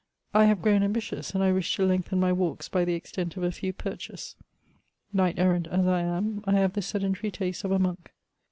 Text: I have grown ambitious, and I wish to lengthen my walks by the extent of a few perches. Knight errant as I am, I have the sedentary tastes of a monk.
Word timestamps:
I 0.33 0.45
have 0.45 0.63
grown 0.63 0.81
ambitious, 0.81 1.35
and 1.35 1.43
I 1.43 1.51
wish 1.51 1.75
to 1.75 1.85
lengthen 1.85 2.19
my 2.19 2.33
walks 2.33 2.67
by 2.67 2.85
the 2.85 2.95
extent 2.95 3.37
of 3.37 3.43
a 3.43 3.51
few 3.51 3.71
perches. 3.71 4.35
Knight 5.13 5.37
errant 5.37 5.67
as 5.67 5.85
I 5.85 6.01
am, 6.01 6.41
I 6.45 6.53
have 6.53 6.73
the 6.73 6.81
sedentary 6.81 7.29
tastes 7.29 7.63
of 7.63 7.71
a 7.71 7.77
monk. 7.77 8.11